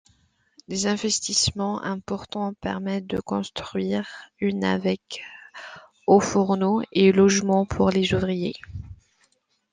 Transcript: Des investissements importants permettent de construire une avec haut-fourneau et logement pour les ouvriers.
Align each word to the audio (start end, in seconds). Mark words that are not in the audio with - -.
Des 0.67 0.87
investissements 0.87 1.79
importants 1.83 2.55
permettent 2.55 3.05
de 3.05 3.19
construire 3.19 4.31
une 4.39 4.63
avec 4.63 5.21
haut-fourneau 6.07 6.81
et 6.91 7.11
logement 7.11 7.67
pour 7.67 7.91
les 7.91 8.11
ouvriers. 8.15 8.55